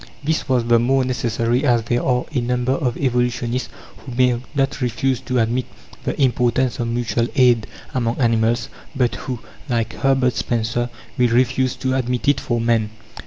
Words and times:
This 0.23 0.49
was 0.49 0.63
the 0.63 0.79
more 0.79 1.03
necessary 1.05 1.63
as 1.63 1.83
there 1.83 2.01
are 2.03 2.25
a 2.33 2.41
number 2.41 2.71
of 2.71 2.97
evolutionists 2.97 3.69
who 3.99 4.11
may 4.15 4.41
not 4.55 4.81
refuse 4.81 5.19
to 5.21 5.37
admit 5.37 5.67
the 6.05 6.19
importance 6.19 6.79
of 6.79 6.87
mutual 6.87 7.27
aid 7.35 7.67
among 7.93 8.17
animals, 8.17 8.67
but 8.95 9.13
who, 9.13 9.41
like 9.69 9.93
Herbert 9.93 10.33
Spencer, 10.33 10.89
will 11.19 11.29
refuse 11.29 11.75
to 11.75 11.93
admit 11.93 12.27
it 12.27 12.39
for 12.39 12.59
Man. 12.59 12.89